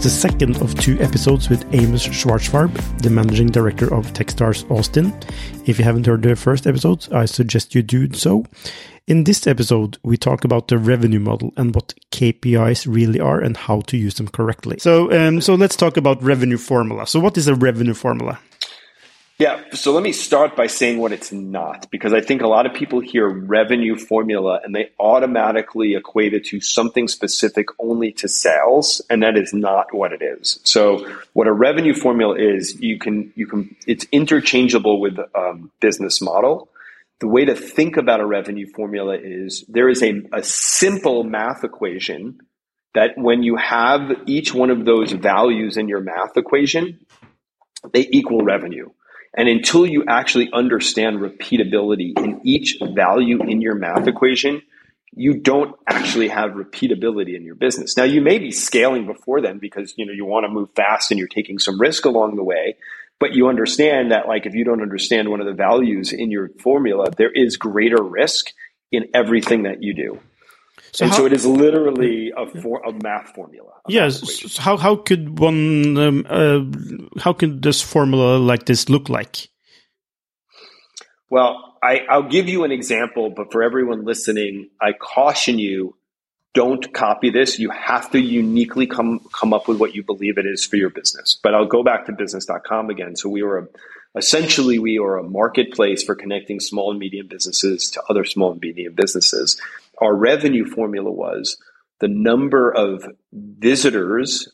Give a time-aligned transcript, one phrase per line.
[0.00, 5.12] Is the second of two episodes with Amos Schwartzfarb, the managing director of Techstars Austin.
[5.66, 8.46] If you haven't heard the first episode, I suggest you do so.
[9.06, 13.58] In this episode, we talk about the revenue model and what KPIs really are and
[13.58, 14.78] how to use them correctly.
[14.78, 17.06] So, um, so let's talk about revenue formula.
[17.06, 18.38] So, what is a revenue formula?
[19.40, 22.66] Yeah, so let me start by saying what it's not, because I think a lot
[22.66, 28.28] of people hear revenue formula and they automatically equate it to something specific only to
[28.28, 30.60] sales, and that is not what it is.
[30.64, 36.20] So, what a revenue formula is, you can you can it's interchangeable with um, business
[36.20, 36.68] model.
[37.20, 41.64] The way to think about a revenue formula is there is a, a simple math
[41.64, 42.40] equation
[42.92, 47.06] that when you have each one of those values in your math equation,
[47.94, 48.90] they equal revenue.
[49.36, 54.62] And until you actually understand repeatability in each value in your math equation,
[55.12, 57.96] you don't actually have repeatability in your business.
[57.96, 61.10] Now you may be scaling before then because you know you want to move fast
[61.10, 62.76] and you're taking some risk along the way,
[63.18, 66.48] but you understand that like if you don't understand one of the values in your
[66.60, 68.46] formula, there is greater risk
[68.92, 70.20] in everything that you do.
[70.92, 73.70] So and how, so it is literally a, for, a math formula.
[73.88, 74.22] A yes.
[74.22, 79.48] Math how how could one um, uh, how could this formula like this look like?
[81.30, 85.96] Well, I, I'll give you an example, but for everyone listening, I caution you:
[86.54, 87.58] don't copy this.
[87.58, 90.90] You have to uniquely come come up with what you believe it is for your
[90.90, 91.38] business.
[91.40, 93.14] But I'll go back to business.com again.
[93.14, 93.68] So we were a,
[94.18, 98.60] essentially we are a marketplace for connecting small and medium businesses to other small and
[98.60, 99.60] medium businesses
[100.00, 101.56] our revenue formula was
[102.00, 104.48] the number of visitors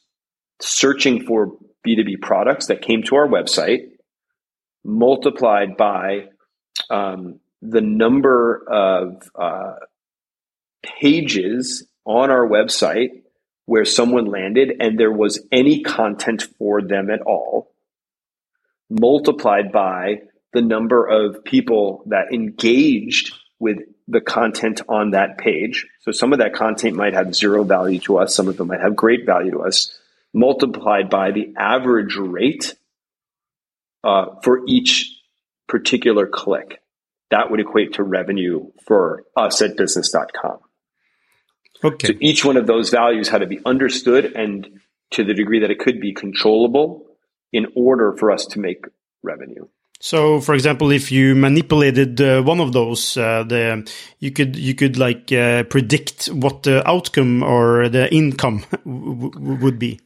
[0.60, 1.52] searching for
[1.86, 3.90] B2B products that came to our website
[4.84, 6.26] multiplied by
[6.90, 9.74] um, the number of uh,
[11.00, 13.22] pages on our website
[13.66, 17.72] where someone landed and there was any content for them at all,
[18.88, 20.20] multiplied by
[20.52, 23.78] the number of people that engaged with
[24.08, 25.86] the content on that page.
[26.00, 28.80] So some of that content might have zero value to us, some of them might
[28.80, 29.98] have great value to us,
[30.32, 32.74] multiplied by the average rate
[34.04, 35.12] uh, for each
[35.68, 36.80] particular click.
[37.30, 40.58] That would equate to revenue for us at business.com.
[41.82, 42.06] Okay.
[42.06, 44.80] So each one of those values had to be understood and
[45.12, 47.06] to the degree that it could be controllable
[47.52, 48.84] in order for us to make
[49.22, 49.66] revenue.
[49.98, 53.90] So, for example, if you manipulated uh, one of those, uh, the
[54.20, 60.00] you could you could like uh, predict what the outcome or the income would be.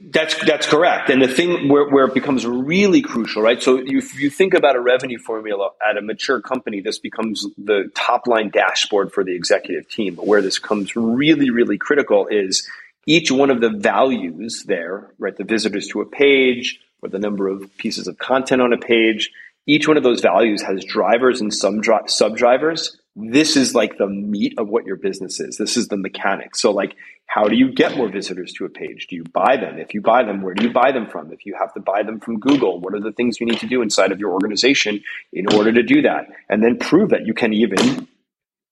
[0.00, 1.10] That's that's correct.
[1.10, 3.62] And the thing where, where it becomes really crucial, right?
[3.62, 7.90] So if you think about a revenue formula at a mature company, this becomes the
[7.94, 10.16] top line dashboard for the executive team.
[10.16, 12.68] But where this comes really, really critical is
[13.06, 15.36] each one of the values there, right?
[15.36, 19.30] The visitors to a page, or the number of pieces of content on a page.
[19.66, 22.96] Each one of those values has drivers and some sub drivers.
[23.14, 25.56] This is like the meat of what your business is.
[25.56, 26.60] This is the mechanics.
[26.60, 26.96] So like,
[27.26, 29.06] how do you get more visitors to a page?
[29.08, 29.78] Do you buy them?
[29.78, 31.32] If you buy them, where do you buy them from?
[31.32, 33.66] If you have to buy them from Google, what are the things you need to
[33.66, 35.02] do inside of your organization
[35.32, 36.26] in order to do that?
[36.48, 38.08] And then prove that you can even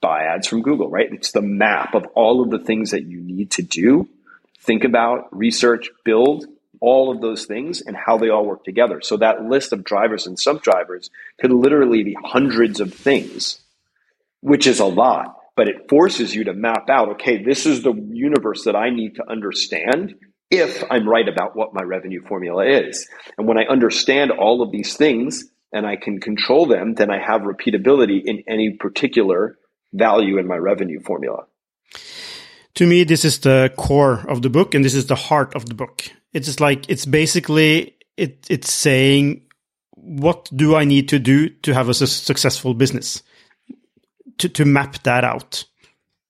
[0.00, 1.12] buy ads from Google, right?
[1.12, 4.08] It's the map of all of the things that you need to do,
[4.58, 6.46] think about, research, build
[6.80, 9.00] all of those things and how they all work together.
[9.02, 11.10] So that list of drivers and sub-drivers
[11.40, 13.60] could literally be hundreds of things,
[14.40, 17.92] which is a lot, but it forces you to map out, okay, this is the
[17.92, 20.14] universe that I need to understand
[20.50, 23.08] if I'm right about what my revenue formula is.
[23.38, 27.18] And when I understand all of these things, and I can control them, then I
[27.24, 29.56] have repeatability in any particular
[29.92, 31.44] value in my revenue formula.
[32.80, 35.66] To me, this is the core of the book and this is the heart of
[35.66, 36.10] the book.
[36.32, 39.42] It's just like, it's basically, it, it's saying,
[39.90, 43.22] what do I need to do to have a successful business?
[44.38, 45.66] To, to map that out.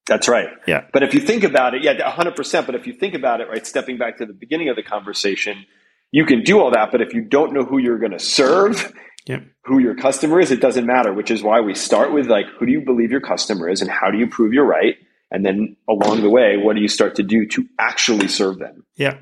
[0.08, 0.48] That's right.
[0.66, 0.86] Yeah.
[0.92, 2.66] But if you think about it, yeah, 100%.
[2.66, 5.66] But if you think about it, right, stepping back to the beginning of the conversation,
[6.10, 6.90] you can do all that.
[6.90, 8.92] But if you don't know who you're going to serve,
[9.24, 9.38] yeah.
[9.66, 12.66] who your customer is, it doesn't matter, which is why we start with like, who
[12.66, 14.96] do you believe your customer is and how do you prove you're right?
[15.30, 18.84] And then along the way, what do you start to do to actually serve them?
[18.96, 19.18] Yeah.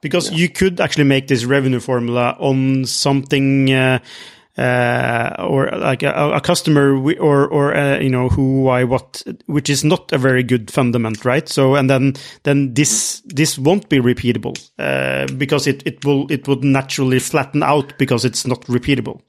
[0.00, 0.38] Because yeah.
[0.38, 3.98] you could actually make this revenue formula on something, uh,
[4.58, 9.70] uh, or like a, a, customer or or uh, you know who why what which
[9.70, 12.12] is not a very good fundament right so and then
[12.42, 17.62] then this this won't be repeatable uh, because it it will it would naturally flatten
[17.62, 19.20] out because it's not repeatable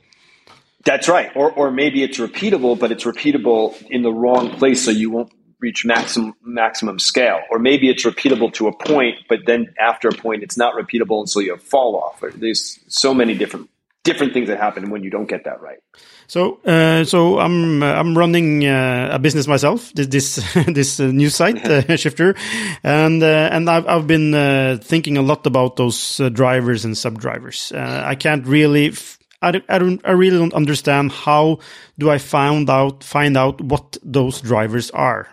[0.84, 4.92] that's right or or maybe it's repeatable but it's repeatable in the wrong place so
[4.92, 9.74] you won't reach maximum maximum scale or maybe it's repeatable to a point but then
[9.80, 13.34] after a point it's not repeatable and so you have fall off there's so many
[13.36, 13.70] different
[14.04, 15.80] different things that happen when you don't get that right.
[16.28, 19.92] So, uh, so I'm uh, I'm running uh, a business myself.
[19.94, 22.36] This this, this uh, new site uh, Shifter,
[22.84, 27.72] and uh, and I've I've been thinking a lot about those drivers and sub drivers.
[27.76, 28.94] I can't really.
[29.42, 30.02] I don't, I don't.
[30.04, 31.60] I really don't understand how
[31.98, 35.28] do I find out find out what those drivers are.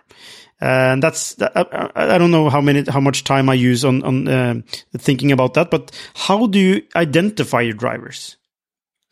[0.60, 4.28] and that's I, I, don't know how many how much time I use on on
[4.28, 4.64] um,
[4.96, 5.70] thinking about that.
[5.70, 8.36] But how do you identify your drivers?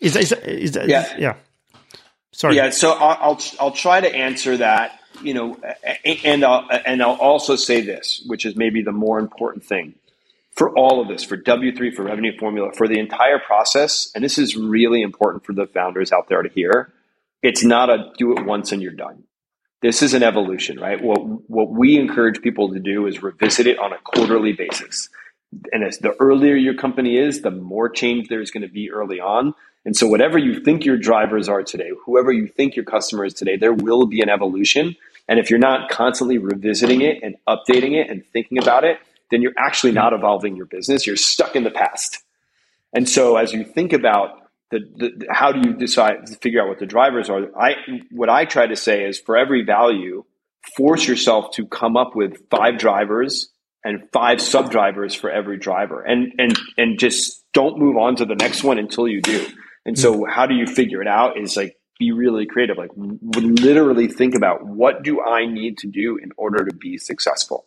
[0.01, 1.15] Is is is that yeah.
[1.19, 1.35] yeah.
[2.33, 2.57] Sorry.
[2.57, 2.71] Yeah.
[2.71, 5.57] So I'll, I'll, try to answer that, you know,
[6.05, 9.95] and I'll, and I'll also say this, which is maybe the more important thing
[10.57, 14.11] for all of this, for W3, for revenue formula, for the entire process.
[14.15, 16.93] And this is really important for the founders out there to hear.
[17.43, 19.25] It's not a do it once and you're done.
[19.83, 21.03] This is an evolution, right?
[21.03, 21.19] What,
[21.49, 25.11] what we encourage people to do is revisit it on a quarterly basis.
[25.71, 29.21] And as the earlier your company is, the more change there's going to be early
[29.21, 29.55] on
[29.87, 33.33] and so, whatever you think your drivers are today, whoever you think your customer is
[33.33, 34.97] today, there will be an evolution.
[35.29, 38.99] And if you're not constantly revisiting it and updating it and thinking about it,
[39.31, 41.07] then you're actually not evolving your business.
[41.07, 42.23] You're stuck in the past.
[42.95, 44.31] And so, as you think about
[44.71, 47.75] the, the how do you decide to figure out what the drivers are, I
[48.11, 50.25] what I try to say is for every value,
[50.77, 53.51] force yourself to come up with five drivers
[53.85, 58.25] and five sub drivers for every driver, and and and just don't move on to
[58.25, 59.47] the next one until you do.
[59.85, 60.31] And so hmm.
[60.31, 62.77] how do you figure it out is like be really creative.
[62.77, 67.67] Like literally think about what do I need to do in order to be successful?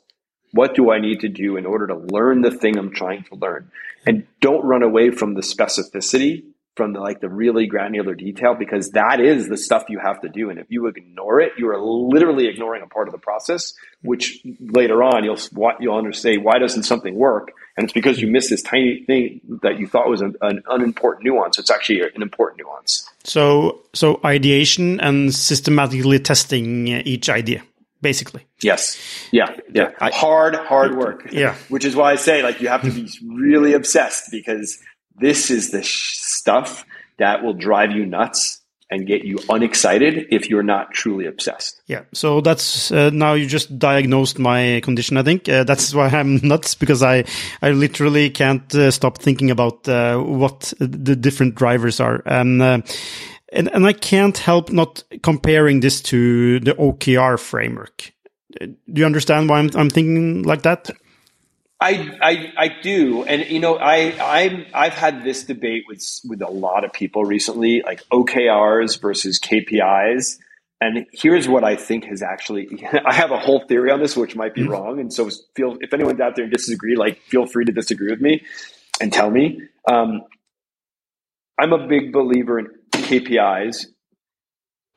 [0.51, 3.35] What do I need to do in order to learn the thing I'm trying to
[3.35, 3.71] learn?
[4.05, 6.43] And don't run away from the specificity
[6.79, 10.29] from the like the really granular detail because that is the stuff you have to
[10.29, 10.49] do.
[10.49, 14.39] And if you ignore it you are literally ignoring a part of the process which
[14.61, 15.41] later on you'll
[15.81, 17.51] you'll understand why doesn't something work?
[17.75, 21.25] And it's because you missed this tiny thing that you thought was an, an unimportant
[21.25, 21.59] nuance.
[21.59, 23.09] It's actually an important nuance.
[23.25, 27.61] So so ideation and systematically testing each idea
[28.01, 28.45] basically.
[28.61, 28.99] Yes.
[29.31, 29.55] Yeah.
[29.73, 29.91] Yeah.
[29.99, 31.29] I, hard, hard work.
[31.31, 31.55] Yeah.
[31.69, 34.77] Which is why I say like you have to be really obsessed because
[35.15, 36.85] this is the sh- stuff
[37.17, 38.61] that will drive you nuts
[38.91, 41.79] and get you unexcited if you're not truly obsessed.
[41.85, 42.03] Yeah.
[42.13, 45.17] So that's uh, now you just diagnosed my condition.
[45.17, 47.25] I think uh, that's why I'm nuts because I
[47.61, 52.83] I literally can't uh, stop thinking about uh, what the different drivers are and.
[53.51, 58.13] And, and I can't help not comparing this to the OKR framework.
[58.59, 60.89] Do you understand why I'm, I'm thinking like that?
[61.81, 66.41] I, I, I do, and you know, I, I'm I've had this debate with with
[66.41, 70.39] a lot of people recently, like OKRs versus KPIs.
[70.81, 74.35] And here's what I think has actually, I have a whole theory on this, which
[74.35, 74.71] might be mm-hmm.
[74.71, 74.99] wrong.
[74.99, 78.21] And so feel, if anyone's out there and disagree, like feel free to disagree with
[78.21, 78.43] me
[79.01, 79.61] and tell me.
[79.89, 80.23] Um,
[81.59, 82.67] I'm a big believer in
[83.09, 83.87] KPIs.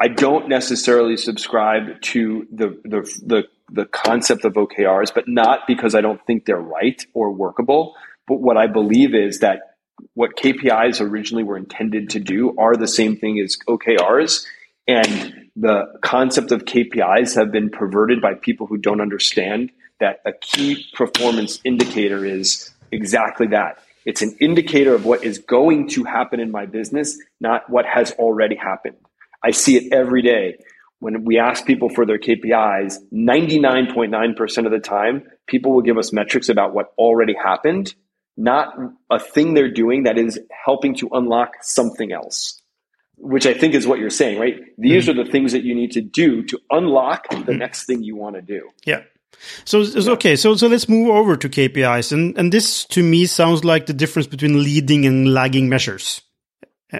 [0.00, 5.94] I don't necessarily subscribe to the, the, the the concept of OKRs, but not because
[5.94, 7.94] I don't think they're right or workable.
[8.28, 9.76] But what I believe is that
[10.14, 14.44] what KPIs originally were intended to do are the same thing as OKRs.
[14.86, 20.32] And the concept of KPIs have been perverted by people who don't understand that a
[20.32, 23.78] key performance indicator is exactly that.
[24.04, 28.12] It's an indicator of what is going to happen in my business, not what has
[28.12, 28.96] already happened.
[29.44, 30.58] I see it every day
[31.02, 36.12] when we ask people for their KPIs, 99.9% of the time, people will give us
[36.12, 37.92] metrics about what already happened,
[38.36, 38.72] not
[39.10, 42.62] a thing they're doing that is helping to unlock something else.
[43.16, 44.60] which I think is what you're saying, right?
[44.78, 45.20] These mm-hmm.
[45.20, 47.58] are the things that you need to do to unlock the mm-hmm.
[47.58, 48.68] next thing you want to do.
[48.84, 49.02] Yeah.
[49.64, 53.26] So, so okay, so so let's move over to KPIs, and and this to me
[53.26, 56.20] sounds like the difference between leading and lagging measures.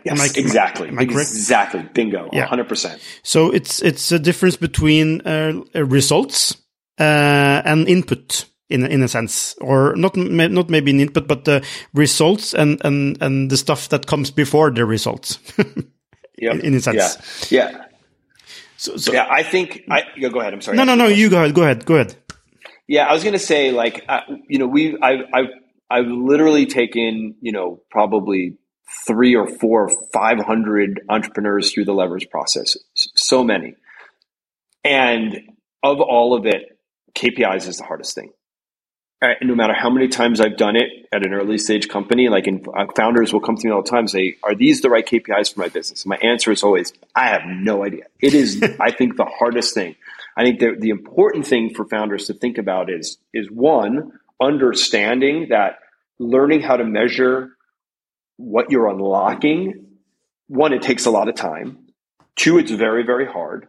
[0.04, 0.88] Yes, I, exactly.
[0.88, 1.82] Am I, am I exactly.
[1.92, 2.30] Bingo.
[2.32, 2.48] Yeah.
[2.48, 2.98] 100%.
[3.22, 6.56] So it's it's a difference between uh, results
[6.98, 11.62] uh, and input in in a sense, or not not maybe an input, but the
[11.92, 15.38] results and and and the stuff that comes before the results.
[16.38, 16.60] yep.
[16.60, 17.52] in a sense.
[17.52, 17.70] Yeah.
[17.70, 17.84] Yeah.
[18.78, 20.54] So, so yeah, I think I go ahead.
[20.54, 20.76] I'm sorry.
[20.76, 21.06] No, no, no.
[21.06, 21.54] You go ahead.
[21.54, 21.84] Go ahead.
[21.84, 22.16] Go ahead.
[22.88, 25.40] Yeah, I was going to say like uh, you know we I I
[25.90, 28.58] I've literally taken you know probably
[29.06, 32.76] three or four or five hundred entrepreneurs through the levers process.
[32.94, 33.74] So many,
[34.84, 35.40] and
[35.82, 36.78] of all of it,
[37.14, 38.32] KPIs is the hardest thing.
[39.40, 42.64] No matter how many times I've done it at an early stage company, like in,
[42.76, 45.06] uh, founders will come to me all the time and say, "Are these the right
[45.06, 48.60] KPIs for my business?" And my answer is always, "I have no idea." It is,
[48.80, 49.94] I think, the hardest thing.
[50.36, 55.48] I think the, the important thing for founders to think about is is one understanding
[55.50, 55.78] that
[56.18, 57.50] learning how to measure
[58.38, 59.86] what you're unlocking.
[60.48, 61.78] One, it takes a lot of time.
[62.34, 63.68] Two, it's very very hard.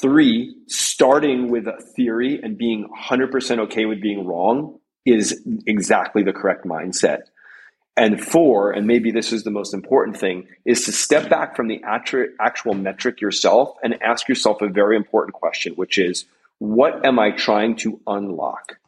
[0.00, 6.32] Three, starting with a theory and being 100% okay with being wrong is exactly the
[6.32, 7.22] correct mindset.
[7.96, 11.68] And four, and maybe this is the most important thing, is to step back from
[11.68, 16.24] the actual metric yourself and ask yourself a very important question, which is,
[16.58, 18.78] what am I trying to unlock?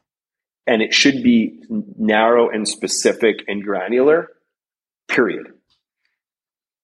[0.66, 4.30] And it should be narrow and specific and granular,
[5.08, 5.48] period.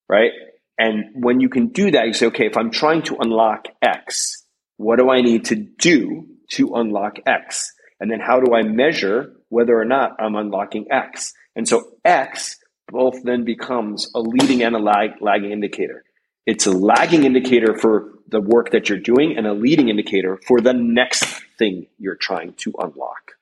[0.07, 0.33] Right?
[0.77, 4.45] And when you can do that, you say, okay, if I'm trying to unlock X,
[4.77, 7.73] what do I need to do to unlock X?
[8.01, 11.35] And then how do I measure whether or not I'm unlocking X?
[11.55, 16.05] And so X both then becomes a leading and a lag, lagging indicator.
[16.47, 20.61] It's a lagging indicator for the work that you're doing and a leading indicator for
[20.61, 21.25] the next
[21.59, 23.33] thing you're trying to unlock.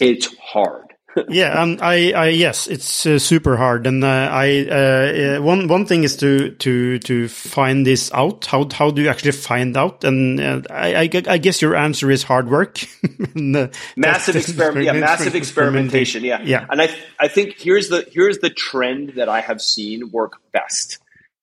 [0.00, 0.91] It's hard
[1.28, 3.86] yeah, and I, I, yes, it's uh, super hard.
[3.86, 8.46] And uh, I, uh, uh, one, one thing is to, to, to find this out.
[8.46, 10.04] How, how do you actually find out?
[10.04, 12.78] And uh, I, I, I, guess your answer is hard work.
[13.34, 16.66] and, uh, massive experiment, yeah, massive experimentation, yeah, yeah.
[16.70, 20.98] And I, I think here's the, here's the trend that I have seen work best,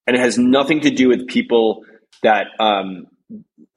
[0.07, 1.85] and it has nothing to do with people
[2.23, 3.07] that, um,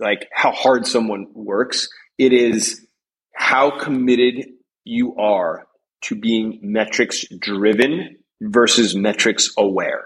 [0.00, 1.88] like how hard someone works.
[2.18, 2.86] It is
[3.34, 4.46] how committed
[4.84, 5.66] you are
[6.02, 10.04] to being metrics driven versus metrics aware.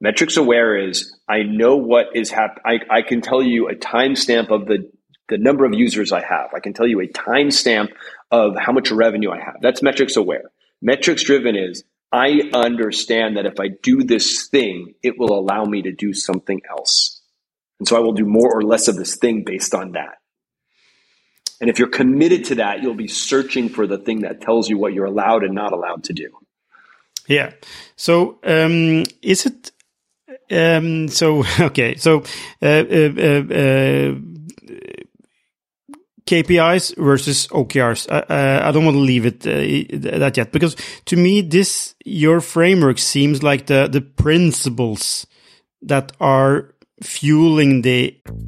[0.00, 2.80] Metrics aware is I know what is happening.
[2.90, 4.90] I can tell you a timestamp of the,
[5.28, 6.50] the number of users I have.
[6.54, 7.92] I can tell you a timestamp
[8.30, 9.56] of how much revenue I have.
[9.62, 10.50] That's metrics aware.
[10.82, 15.82] Metrics driven is I understand that if I do this thing, it will allow me
[15.82, 17.20] to do something else.
[17.78, 20.18] And so I will do more or less of this thing based on that.
[21.60, 24.78] And if you're committed to that, you'll be searching for the thing that tells you
[24.78, 26.28] what you're allowed and not allowed to do.
[27.28, 27.52] Yeah.
[27.96, 29.72] So, um, is it,
[30.50, 31.96] um, so, okay.
[31.96, 32.22] So,
[32.62, 34.14] uh, uh, uh, uh
[36.26, 38.10] KPIs versus OKRs.
[38.10, 42.98] I don't want to leave it uh, that yet because to me, this, your framework
[42.98, 45.28] seems like the, the principles
[45.82, 48.18] that are Fueling the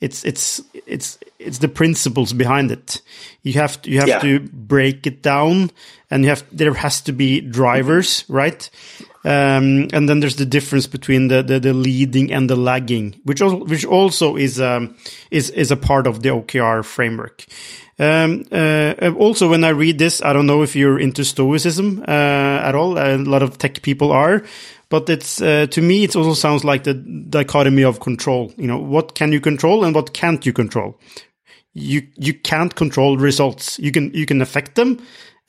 [0.00, 3.02] It's it's it's it's the principles behind it.
[3.42, 4.18] You have to, you have yeah.
[4.20, 5.70] to break it down,
[6.10, 8.68] and you have there has to be drivers, right?
[9.22, 13.42] Um, and then there's the difference between the, the, the, leading and the lagging, which
[13.42, 14.96] also, which also is um,
[15.30, 17.44] is is a part of the OKR framework.
[17.98, 22.10] Um, uh, also, when I read this, I don't know if you're into Stoicism uh,
[22.10, 22.96] at all.
[22.98, 24.42] A lot of tech people are,
[24.90, 28.52] but it's uh, to me, it also sounds like the dichotomy of control.
[28.56, 31.00] You know, what can you control and what can't you control?
[31.72, 33.78] You you can't control results.
[33.78, 34.98] You can you can affect them,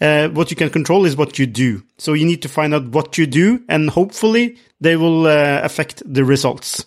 [0.01, 1.83] Uh, what you can control is what you do.
[1.99, 6.01] So you need to find out what you do, and hopefully they will uh, affect
[6.11, 6.85] the results.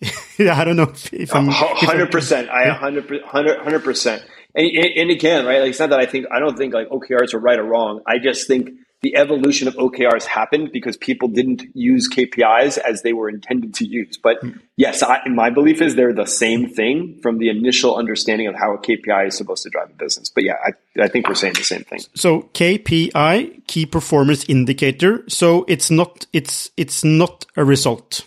[0.38, 2.48] I don't know if, if I'm hundred percent.
[2.48, 4.24] I hundred percent.
[4.54, 5.60] And, and again, right?
[5.60, 8.00] Like it's not that I think I don't think like OKRs are right or wrong.
[8.06, 8.70] I just think
[9.02, 13.86] the evolution of OKRs happened because people didn't use KPIs as they were intended to
[13.86, 14.18] use.
[14.18, 14.50] But hmm.
[14.76, 18.74] yes, I, my belief is they're the same thing from the initial understanding of how
[18.74, 20.30] a KPI is supposed to drive a business.
[20.30, 22.00] But yeah, I, I think we're saying the same thing.
[22.14, 25.24] So KPI, key performance indicator.
[25.28, 28.26] So it's not it's it's not a result.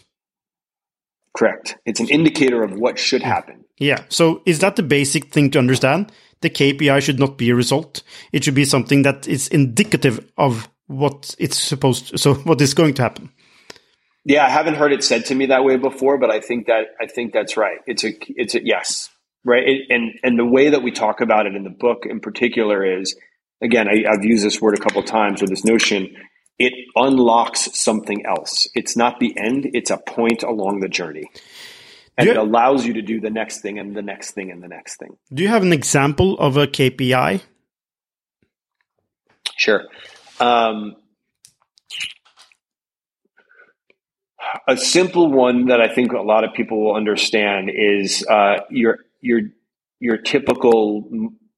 [1.35, 1.77] Correct.
[1.85, 3.65] It's an indicator of what should happen.
[3.77, 4.03] Yeah.
[4.09, 6.11] So is that the basic thing to understand?
[6.41, 8.03] The KPI should not be a result.
[8.31, 12.73] It should be something that is indicative of what it's supposed to, so what is
[12.73, 13.31] going to happen.
[14.25, 16.83] Yeah, I haven't heard it said to me that way before, but I think that
[17.01, 17.79] I think that's right.
[17.87, 19.09] It's a it's a yes,
[19.43, 19.63] right?
[19.67, 22.99] It, and and the way that we talk about it in the book in particular
[22.99, 23.17] is
[23.61, 26.15] again, I, have used this word a couple times or this notion.
[26.63, 28.67] It unlocks something else.
[28.73, 31.29] It's not the end; it's a point along the journey
[32.17, 34.61] and you, it allows you to do the next thing and the next thing and
[34.61, 35.17] the next thing.
[35.33, 37.41] Do you have an example of a KPI?
[39.57, 39.83] Sure.
[40.39, 40.95] Um,
[44.67, 48.99] a simple one that I think a lot of people will understand is uh, your
[49.21, 49.41] your
[49.99, 51.09] your typical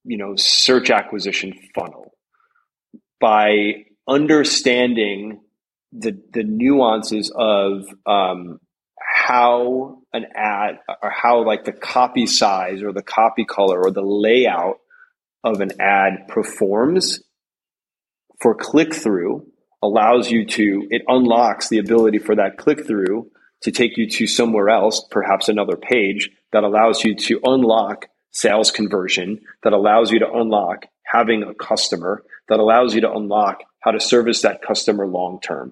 [0.04, 2.14] you know search acquisition funnel.
[3.20, 5.42] By understanding
[5.92, 8.60] the the nuances of um,
[9.00, 14.02] how an ad or how like the copy size or the copy color or the
[14.02, 14.78] layout
[15.44, 17.22] of an ad performs
[18.42, 19.46] for click through
[19.82, 23.30] allows you to it unlocks the ability for that click through
[23.62, 28.72] to take you to somewhere else perhaps another page that allows you to unlock sales
[28.72, 33.92] conversion that allows you to unlock having a customer that allows you to unlock how
[33.92, 35.72] to service that customer long term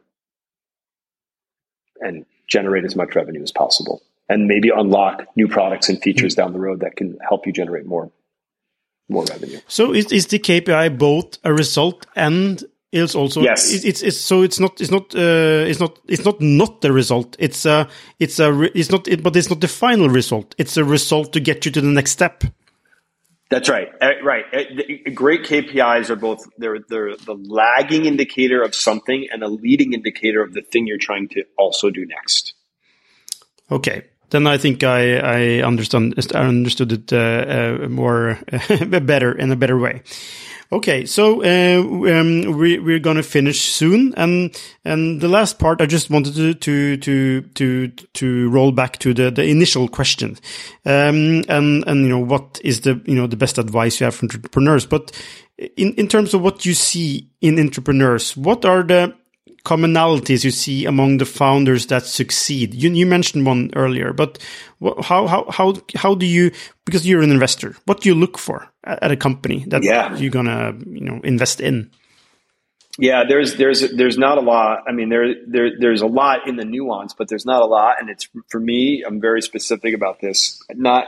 [2.00, 6.54] and generate as much revenue as possible and maybe unlock new products and features down
[6.54, 8.12] the road that can help you generate more
[9.10, 9.60] more revenue.
[9.68, 13.84] So is, is the KPI both a result and it's also yes.
[13.84, 17.36] it's, it's so it's not it's not uh, it's not it's not not the result
[17.40, 20.84] it's a it's a it's not it, but it's not the final result it's a
[20.84, 22.44] result to get you to the next step
[23.50, 23.90] that's right.
[24.02, 24.46] Uh, right.
[24.54, 29.94] Uh, great KPIs are both they're they're the lagging indicator of something and a leading
[29.94, 32.54] indicator of the thing you're trying to also do next.
[33.70, 34.06] Okay.
[34.30, 38.40] Then I think I, I understand I understood it uh, uh, more
[39.02, 40.02] better in a better way.
[40.74, 45.82] Okay, so uh, um, we, we're going to finish soon, and and the last part
[45.82, 50.32] I just wanted to to to to, to roll back to the, the initial question,
[50.84, 54.16] um, and and you know what is the you know the best advice you have
[54.16, 55.12] for entrepreneurs, but
[55.78, 59.14] in in terms of what you see in entrepreneurs, what are the
[59.66, 62.74] commonalities you see among the founders that succeed?
[62.74, 64.38] You, you mentioned one earlier, but
[65.02, 66.52] how, how, how, how do you,
[66.86, 70.16] because you're an investor, what do you look for at, a company that yeah.
[70.16, 71.92] you're going to, you know, invest in?
[73.00, 74.84] Yeah, there's there's there's not a lot.
[74.88, 78.00] I mean, there there there's a lot in the nuance, but there's not a lot.
[78.00, 80.62] And it's for me, I'm very specific about this.
[80.70, 81.08] Not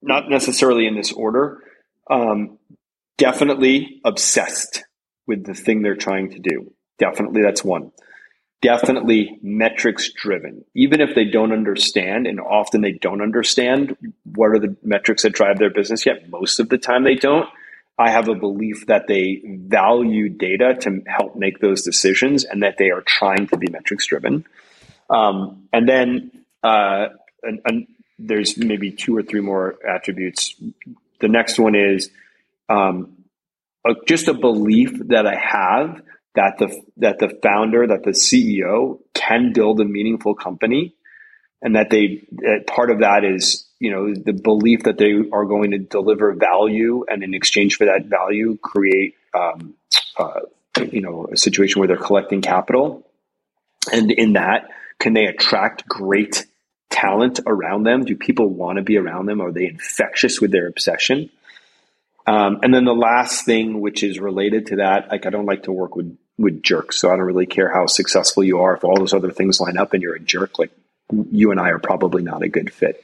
[0.00, 1.62] not necessarily in this order.
[2.10, 2.58] Um,
[3.18, 4.84] definitely obsessed
[5.26, 6.72] with the thing they're trying to do.
[6.98, 7.92] Definitely, that's one.
[8.60, 10.64] Definitely metrics driven.
[10.74, 15.32] Even if they don't understand, and often they don't understand what are the metrics that
[15.32, 17.48] drive their business yet, most of the time they don't.
[17.98, 22.76] I have a belief that they value data to help make those decisions and that
[22.78, 24.46] they are trying to be metrics driven.
[25.10, 26.30] Um, and then
[26.62, 27.08] uh,
[27.42, 27.86] and,
[28.18, 30.54] there's maybe two or three more attributes.
[31.18, 32.08] The next one is
[32.68, 33.24] um,
[33.84, 36.00] a, just a belief that I have
[36.34, 40.94] that the that the founder, that the CEO can build a meaningful company,
[41.60, 45.44] and that they that part of that is you know the belief that they are
[45.44, 49.74] going to deliver value, and in exchange for that value, create um,
[50.16, 50.40] uh,
[50.90, 53.06] you know a situation where they're collecting capital,
[53.92, 56.46] and in that, can they attract great
[56.90, 58.04] talent around them?
[58.04, 59.40] Do people want to be around them?
[59.40, 61.30] Are they infectious with their obsession?
[62.26, 65.64] Um, and then the last thing, which is related to that, like I don't like
[65.64, 66.98] to work with with jerks.
[66.98, 68.74] So I don't really care how successful you are.
[68.74, 70.72] If all those other things line up and you're a jerk, like
[71.30, 73.02] you and I are probably not a good fit.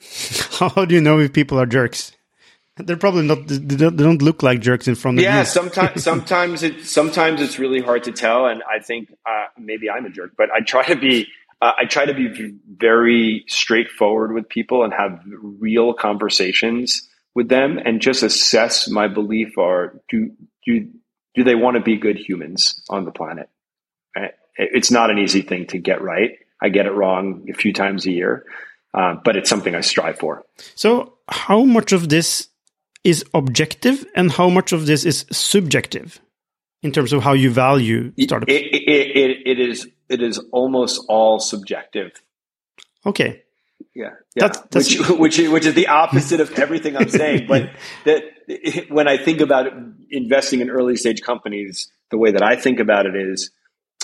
[0.58, 2.12] How do you know if people are jerks?
[2.76, 3.46] They're probably not.
[3.46, 5.38] They don't look like jerks in front of yeah, you.
[5.38, 9.90] Yeah, sometimes sometimes it sometimes it's really hard to tell, and I think uh, maybe
[9.90, 11.28] I'm a jerk, but I try to be.
[11.60, 17.76] Uh, I try to be very straightforward with people and have real conversations with them,
[17.76, 20.30] and just assess my belief or do
[20.64, 20.88] do
[21.34, 23.48] do they want to be good humans on the planet?
[24.56, 26.32] It's not an easy thing to get right.
[26.60, 28.44] I get it wrong a few times a year,
[28.92, 30.44] uh, but it's something I strive for.
[30.74, 32.48] So, how much of this
[33.02, 36.20] is objective, and how much of this is subjective?
[36.82, 38.52] in terms of how you value startups?
[38.52, 42.12] It, it, it, it is it is almost all subjective.
[43.06, 43.42] Okay.
[43.94, 44.48] Yeah, yeah.
[44.48, 44.98] That's, that's...
[45.10, 47.46] Which, which which is the opposite of everything I'm saying.
[47.46, 47.70] But
[48.04, 48.22] that
[48.88, 49.66] when I think about
[50.10, 53.50] investing in early stage companies, the way that I think about it is,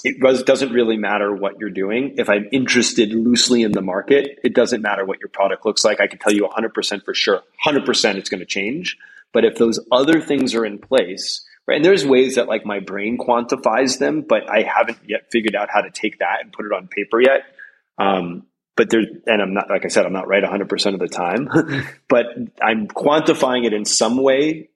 [0.05, 2.15] it doesn't really matter what you're doing.
[2.19, 6.01] If I'm interested loosely in the market, it doesn't matter what your product looks like.
[6.01, 8.97] I can tell you 100% for sure, 100% it's going to change.
[9.33, 11.77] But if those other things are in place, Right.
[11.77, 15.69] And there's ways that like my brain quantifies them, but I haven't yet figured out
[15.69, 17.43] how to take that and put it on paper yet.
[17.99, 21.09] Um, but there, and I'm not, like I said, I'm not right 100% of the
[21.09, 21.49] time,
[22.09, 22.27] but
[22.62, 24.69] I'm quantifying it in some way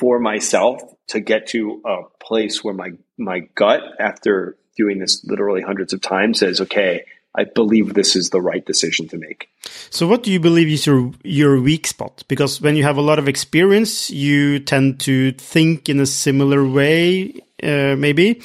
[0.00, 5.60] for myself to get to a place where my, my gut after doing this literally
[5.60, 9.48] hundreds of times says, okay, I believe this is the right decision to make.
[9.90, 12.24] So, what do you believe is your your weak spot?
[12.26, 16.66] Because when you have a lot of experience, you tend to think in a similar
[16.66, 17.34] way.
[17.62, 18.40] Uh, maybe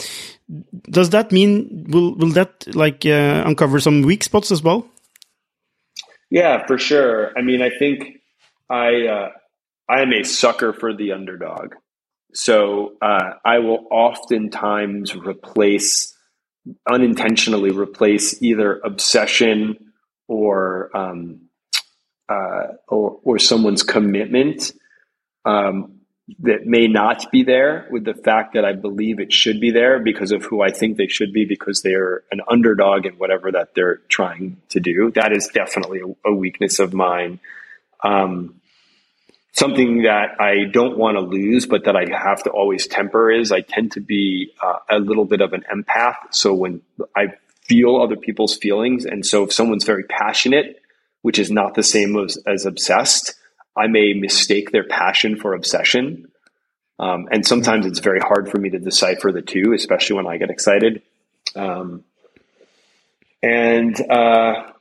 [0.89, 4.87] does that mean will will that like uh, uncover some weak spots as well?
[6.29, 7.31] Yeah, for sure.
[7.37, 8.21] I mean, I think
[8.69, 9.29] I uh,
[9.89, 11.75] I am a sucker for the underdog.
[12.33, 16.13] So uh, I will oftentimes replace
[16.89, 19.77] unintentionally replace either obsession
[20.27, 21.41] or um,
[22.29, 24.71] uh, or, or someone's commitment
[25.45, 25.99] um,
[26.39, 29.99] that may not be there with the fact that I believe it should be there
[29.99, 33.75] because of who I think they should be because they're an underdog in whatever that
[33.75, 35.11] they're trying to do.
[35.15, 37.39] That is definitely a, a weakness of mine.
[38.03, 38.61] Um,
[39.53, 43.51] something that I don't want to lose, but that I have to always temper is
[43.51, 46.15] I tend to be uh, a little bit of an empath.
[46.31, 46.81] So when
[47.15, 50.81] I feel other people's feelings, and so if someone's very passionate,
[51.21, 53.35] which is not the same as, as obsessed,
[53.75, 56.31] I may mistake their passion for obsession.
[56.99, 60.37] Um, and sometimes it's very hard for me to decipher the two, especially when I
[60.37, 61.01] get excited.
[61.55, 62.03] Um,
[63.41, 64.72] and uh,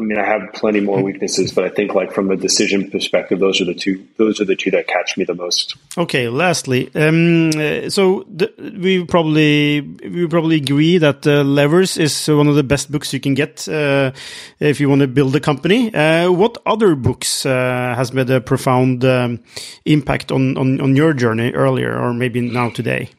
[0.00, 3.38] I mean, I have plenty more weaknesses, but I think like from a decision perspective,
[3.38, 4.06] those are the two.
[4.16, 5.76] Those are the two that catch me the most.
[5.98, 6.28] Okay.
[6.28, 12.48] Lastly, um, uh, so the, we probably we probably agree that uh, Levers is one
[12.48, 14.12] of the best books you can get uh,
[14.58, 15.92] if you want to build a company.
[15.92, 19.40] Uh, what other books uh, has made a profound um,
[19.84, 23.10] impact on, on on your journey earlier, or maybe now today?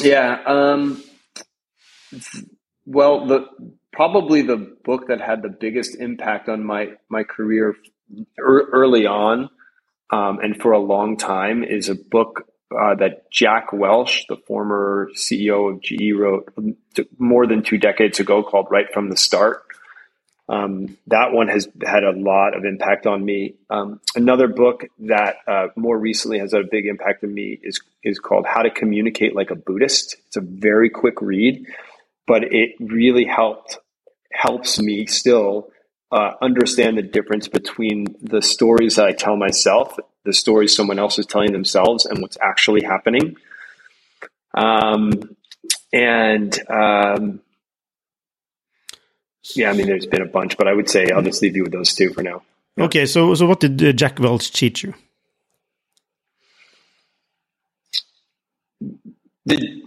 [0.00, 0.40] Yeah.
[0.46, 1.02] Um,
[2.84, 3.48] well, the
[3.96, 7.74] probably the book that had the biggest impact on my my career
[8.38, 9.50] early on
[10.10, 15.10] um, and for a long time is a book uh, that Jack Welch, the former
[15.16, 16.52] CEO of GE, wrote
[17.18, 19.62] more than two decades ago called Right from the Start.
[20.48, 23.56] Um, that one has had a lot of impact on me.
[23.70, 27.80] Um, another book that uh, more recently has had a big impact on me is
[28.04, 30.16] is called How to Communicate Like a Buddhist.
[30.28, 31.66] It's a very quick read,
[32.28, 33.78] but it really helped
[34.36, 35.70] helps me still
[36.12, 41.18] uh, understand the difference between the stories that I tell myself, the stories someone else
[41.18, 43.36] is telling themselves, and what's actually happening.
[44.56, 45.36] Um,
[45.92, 47.40] and um,
[49.54, 51.64] yeah, I mean, there's been a bunch, but I would say I'll just leave you
[51.64, 52.42] with those two for now.
[52.76, 52.84] Yeah.
[52.84, 54.94] Okay, so so what did uh, Jack Welch teach you?
[59.46, 59.82] The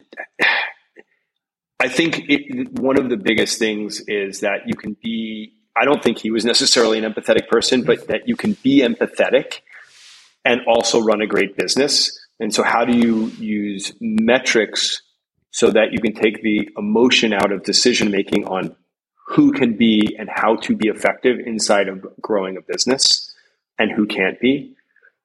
[1.89, 6.03] I think it, one of the biggest things is that you can be, I don't
[6.03, 9.61] think he was necessarily an empathetic person, but that you can be empathetic
[10.45, 12.15] and also run a great business.
[12.39, 15.01] And so, how do you use metrics
[15.49, 18.75] so that you can take the emotion out of decision making on
[19.29, 23.33] who can be and how to be effective inside of growing a business
[23.79, 24.75] and who can't be?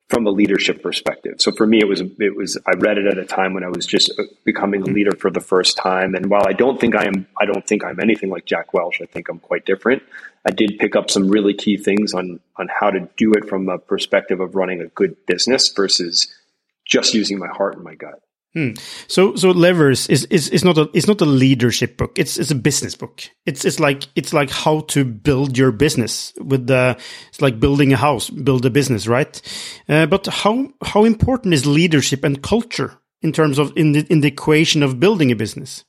[0.08, 1.36] From a leadership perspective.
[1.38, 3.68] So for me, it was it was I read it at a time when I
[3.68, 4.94] was just uh, becoming a mm-hmm.
[4.94, 6.14] leader for the first time.
[6.14, 9.00] And while I don't think I am, I don't think I'm anything like Jack Welch.
[9.00, 10.02] I think I'm quite different.
[10.46, 13.68] I did pick up some really key things on on how to do it from
[13.68, 16.28] a perspective of running a good business versus
[16.84, 18.20] just using my heart and my gut.
[18.54, 18.70] Hmm.
[19.08, 22.16] So, so levers is, is, is not a it's not a leadership book.
[22.16, 23.22] It's it's a business book.
[23.46, 26.96] It's it's like it's like how to build your business with the
[27.28, 29.42] it's like building a house, build a business, right?
[29.88, 34.20] Uh, but how how important is leadership and culture in terms of in the in
[34.20, 35.84] the equation of building a business?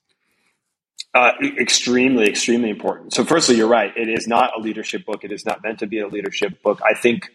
[1.14, 3.14] Uh, extremely, extremely important.
[3.14, 3.96] So, firstly, you're right.
[3.96, 5.24] It is not a leadership book.
[5.24, 6.82] It is not meant to be a leadership book.
[6.84, 7.30] I think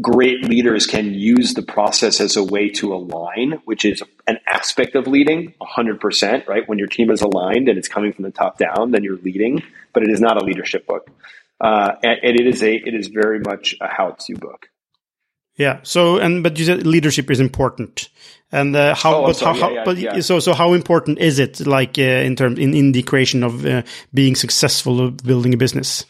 [0.00, 4.94] great leaders can use the process as a way to align, which is an aspect
[4.94, 6.68] of leading 100%, right?
[6.68, 9.62] When your team is aligned and it's coming from the top down, then you're leading,
[9.92, 11.10] but it is not a leadership book.
[11.60, 14.68] Uh, and, and it is a, it is very much a how-to book.
[15.56, 15.80] Yeah.
[15.82, 18.08] So, and but you said leadership is important,
[18.50, 19.16] and uh, how?
[19.16, 19.68] Oh, but sorry, how?
[19.68, 20.20] yeah, yeah, but yeah.
[20.20, 21.66] so so how important is it?
[21.66, 23.82] Like uh, in terms in, in the creation of uh,
[24.14, 26.06] being successful of building a business.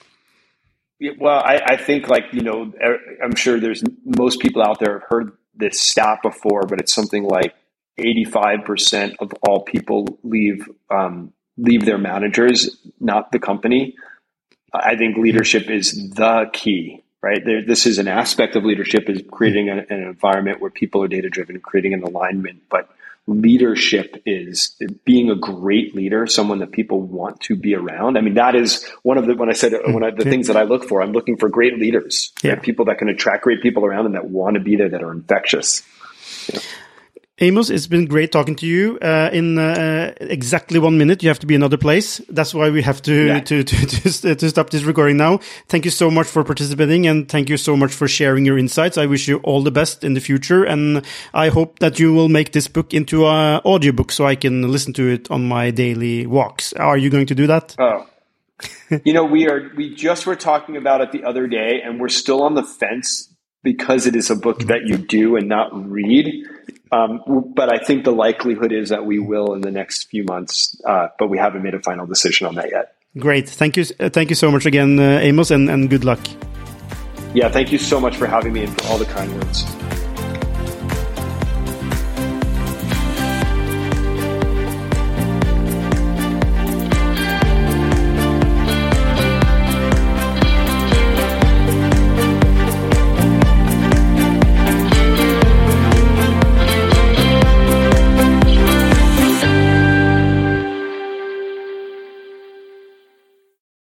[1.03, 4.79] Yeah, well, I, I think like you know, er, I'm sure there's most people out
[4.79, 7.57] there have heard this stat before, but it's something like
[7.99, 13.97] 85% of all people leave um, leave their managers, not the company.
[14.73, 17.45] I think leadership is the key, right?
[17.45, 21.29] There, this is an aspect of leadership is creating an environment where people are data
[21.29, 22.89] driven, creating an alignment, but
[23.27, 28.19] leadership is being a great leader, someone that people want to be around.
[28.19, 29.93] I mean, that is one of the, when I said, hmm.
[29.93, 32.53] when I, the things that I look for, I'm looking for great leaders, Yeah.
[32.55, 32.63] right?
[32.63, 35.13] people that can attract great people around and that want to be there, that are
[35.13, 35.83] infectious.
[37.39, 38.99] Amos, it's been great talking to you.
[39.01, 42.21] Uh, in uh, exactly one minute, you have to be another place.
[42.29, 43.41] That's why we have to Yeah.
[43.41, 45.39] to, to, to to stop this recording now.
[45.67, 48.99] Thank you so much for participating, and thank you so much for sharing your insights.
[48.99, 52.29] I wish you all the best in the future, and I hope that you will
[52.29, 56.27] make this book into an audiobook so I can listen to it on my daily
[56.27, 56.75] walks.
[56.75, 57.75] Are you going to do that?
[57.79, 58.07] Oh,
[59.05, 62.09] you know, we are, we just were talking about it the other day and we're
[62.09, 66.47] still on the fence because it is a book that you do and not read.
[66.93, 70.79] Um, but I think the likelihood is that we will in the next few months,
[70.85, 72.95] uh, but we haven't made a final decision on that yet.
[73.19, 73.49] Great.
[73.49, 73.85] Thank you.
[73.85, 76.21] Thank you so much again, uh, Amos, and, and good luck.
[77.35, 79.65] Yeah, thank you so much for having me and for all the kind words.